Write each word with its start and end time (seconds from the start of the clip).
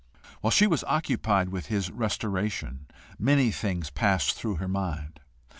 While 0.39 0.49
she 0.49 0.65
was 0.65 0.83
occupied 0.85 1.49
with 1.49 1.67
his 1.67 1.91
restoration 1.91 2.87
many 3.19 3.51
things 3.51 3.91
passed 3.91 4.33
through 4.33 4.55
her 4.55 4.67
mind. 4.67 5.19